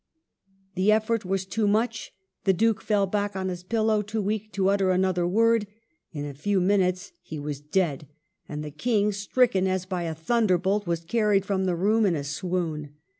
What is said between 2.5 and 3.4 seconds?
Duke fell back